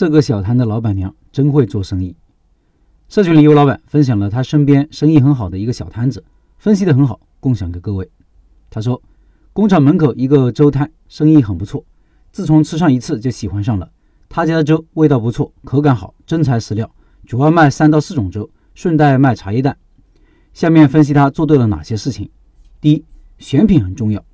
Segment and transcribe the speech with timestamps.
[0.00, 2.16] 这个小摊的老板娘真会做生意。
[3.10, 6.24] 社群里有老板分享了他身边生意很好的一个小摊子，
[6.56, 8.10] 分析的很好，共享给各位。
[8.70, 9.02] 他说，
[9.52, 11.84] 工厂门口一个粥摊生意很不错，
[12.32, 13.90] 自从吃上一次就喜欢上了。
[14.30, 16.90] 他家的粥味道不错，口感好，真材实料，
[17.26, 19.76] 主要卖三到四种粥，顺带卖茶叶蛋。
[20.54, 22.30] 下面分析他做对了哪些事情。
[22.80, 23.04] 第一，
[23.36, 24.24] 选品很重要，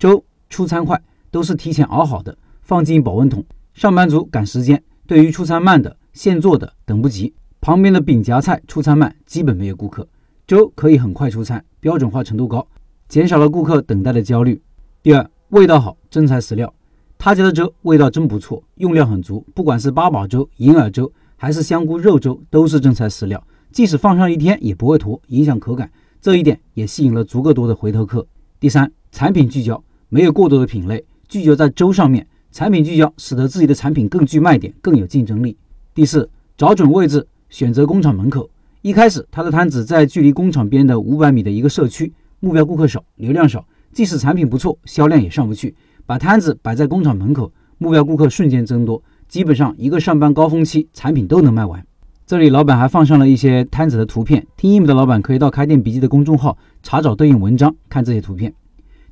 [0.00, 1.00] 粥出餐快，
[1.30, 3.46] 都是提前熬好的，放进保温桶。
[3.72, 7.34] 上班族赶时间，对于出餐慢的、现做的等不及。
[7.60, 10.08] 旁边的饼夹菜出餐慢，基本没有顾客。
[10.46, 12.66] 粥可以很快出餐，标准化程度高，
[13.08, 14.60] 减少了顾客等待的焦虑。
[15.02, 16.74] 第二，味道好，真材实料。
[17.18, 23.46] 他家的粥味道真不错，用料很足，不管是八宝粥、银耳粥，还是香菇肉粥，都是真材实料。
[23.70, 25.90] 即使放上一天也不会坨，影响口感。
[26.20, 28.26] 这一点也吸引了足够多的回头客。
[28.58, 32.26] 第三，产品聚焦，没有过多的品类，聚焦在粥上面。
[32.52, 35.56] 产品聚焦，使得自己的产品更具卖点，更有竞争力。
[35.94, 37.26] 第四，找准位置。
[37.48, 38.48] 选择工厂门口，
[38.80, 45.74] 一开始他的摊子在距离工厂边的五百米的一个社区，目标顾客少，流量少，即使产品不错，销量也上不去。
[46.06, 51.86] 把摊子摆在工厂门口，目标顾客瞬间增多，基本上一个上班高峰期，产品都能卖完。
[52.26, 58.54] 这里老板还放上了一些摊子的图片，听英语的老板可以到开店笔记的公众号查找对应文章，看这些图片。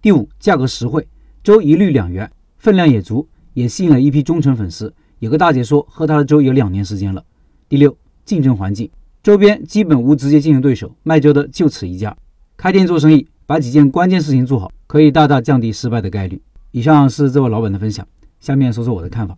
[0.00, 1.08] 第五，价格实惠，
[1.42, 4.92] 周一律两元，分量也足，也吸引了一批忠诚粉丝。
[5.18, 7.24] 有个大姐说喝他的粥有两年时间了。
[7.68, 7.96] 第六。
[8.24, 8.90] 竞争环境，
[9.22, 12.14] 周边基本无直接竞争对手，卖粥的就此一家。
[12.58, 16.42] 开店做生意，把几件关键事情做好，可以大大降低失败的概率。
[16.70, 18.06] 以上是这位老板的分享，
[18.38, 19.34] 下面说说我的看法。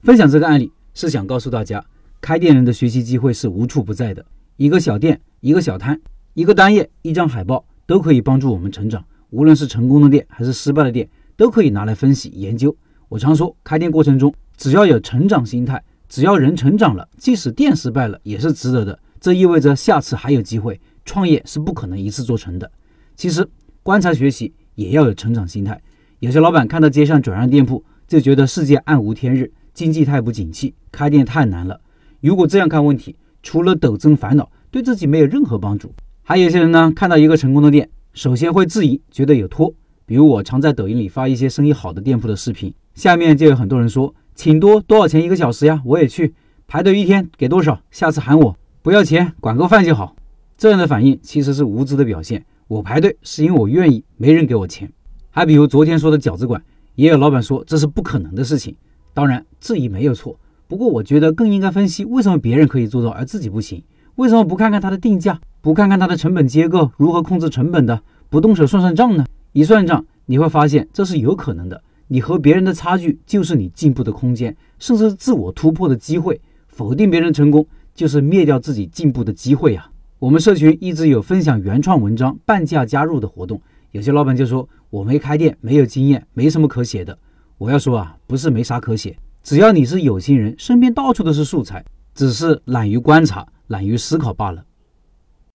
[0.00, 1.84] 分享这个案例是想告诉大家，
[2.22, 4.24] 开店人的学习机会是无处不在的。
[4.56, 6.00] 一个小店，一个小摊，
[6.32, 9.04] 一个单页，一张海报，都可以帮助我们成长。
[9.28, 11.06] 无论是成功的店还是失败的店，
[11.42, 12.72] 都可以拿来分析研究。
[13.08, 15.82] 我常说，开店过程中只要有成长心态。
[16.08, 18.96] 只要人成长了，即使店失败了也是值得的。
[19.20, 20.80] 这意味着下次还有机会。
[21.04, 22.70] 创业是不可能一次做成的。
[23.16, 23.44] 其实
[23.82, 25.82] 观察学习也要有成长心态。
[26.20, 31.80] 有些老板看到街上转让店铺，就觉得世界暗无天日，经济太不景气，开店太难了。
[32.20, 35.92] 如果这样看问题，除了陡增烦恼，对自己没有任何帮助。
[36.22, 39.74] 还有些人呢，看到一个成功的店，首先会质疑，觉得有托。
[40.12, 44.14] 比如我常在抖音里发一些生意好的店铺的视频，下面就有很多人说。
[44.34, 45.80] 请多多少钱一个小时呀？
[45.86, 46.34] 我也去
[46.68, 47.80] 排队一天给多少？
[47.90, 50.14] 下次喊我不要钱，管个饭就好。
[50.58, 52.44] 这样的反应其实是无知的表现。
[52.68, 54.92] 我排队是因为我愿意，没人给我钱。
[55.30, 56.62] 还比如昨天说的饺子馆，
[56.94, 58.76] 也有老板说这是不可能的事情。
[59.14, 63.82] 当然质疑没有错，不过我觉得更应该分析为什么别人可以做到而自己不行？
[64.16, 69.24] 为什么不看看它的定价，不看看它的成本结构如何控制成本的，不动手算算账呢？
[69.52, 71.82] 一算账，你会发现这是有可能的。
[72.08, 76.40] 你和别人的差距就是你进步的空间，甚至自我突破的机会。
[76.68, 79.90] 否定别人成功，就是灭掉自己进步的机会啊！
[80.18, 87.18] 我们社群一直有分享原创文章半价加入的活动，有些老板就说我没开店，没有经验，没什么可写的。
[87.58, 91.84] 我要说啊，不是没啥可写，只要你是有心人，身边到处都是素材，
[92.14, 94.64] 只是懒于观察，懒于思考罢了。